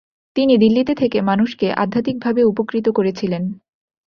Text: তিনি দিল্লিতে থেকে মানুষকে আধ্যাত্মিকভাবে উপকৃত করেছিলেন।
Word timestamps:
তিনি 0.35 0.53
দিল্লিতে 0.57 0.93
থেকে 0.95 1.17
মানুষকে 1.21 1.67
আধ্যাত্মিকভাবে 1.73 2.41
উপকৃত 2.43 2.87
করেছিলেন। 2.89 3.43